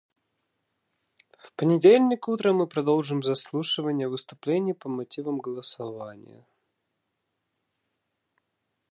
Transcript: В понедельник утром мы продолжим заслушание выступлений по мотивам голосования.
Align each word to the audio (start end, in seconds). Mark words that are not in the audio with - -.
В 1.37 1.53
понедельник 1.53 2.27
утром 2.27 2.55
мы 2.55 2.65
продолжим 2.65 3.21
заслушание 3.21 4.07
выступлений 4.09 4.73
по 4.73 4.89
мотивам 4.89 5.37
голосования. 5.37 6.43